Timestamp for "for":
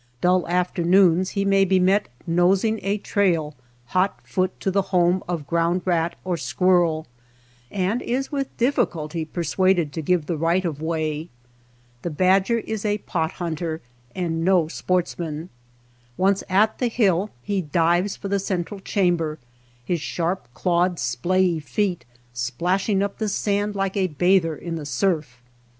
18.15-18.27